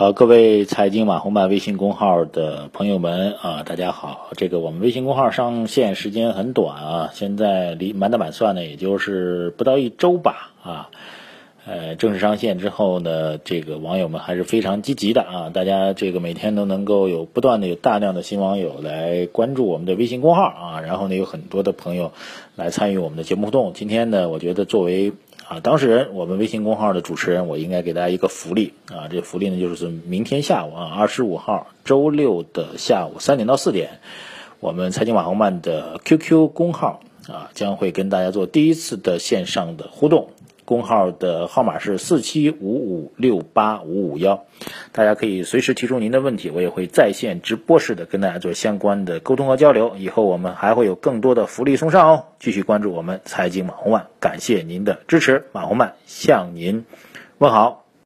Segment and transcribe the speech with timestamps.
[0.00, 4.30] 好，各位财经网红版微信公号的朋友们啊，大家好。
[4.34, 10.88] 这个我们微信公号上线时间很短啊，现在离满打满算呢，也就是不到一周吧啊。
[11.66, 22.12] 呃，正式上线之后呢，这个网友们还是非常积极的啊，大家这个每天都能够有不断的有大量的新网友来关注我们的微信公号啊，然后呢，有很多的朋友
[22.56, 23.74] 来参与我们的节目互动。
[23.74, 25.12] 今天呢，我觉得作为
[25.50, 29.08] 啊，当事人，我们微信公号的主持人，我应该给大家一个福利啊！
[29.10, 33.98] 这福利呢，就是明天下午啊，二十五号周六的下午三点到四点，
[34.60, 40.28] 我们财经网红漫的 QQ 公号啊，将会跟大家做第一次的线上的互动。
[40.70, 44.44] 工号的号码是四七五五六八五五幺，
[44.92, 49.96] 大家可以随时提出您的问题，我也会在线直播式的跟大家做相关的沟通和交流。
[49.96, 56.84] 以后我们还会有更多的福利送上哦，继续关注我们财经马红漫，感谢您的支持，马红漫向您
[57.38, 57.89] 问好。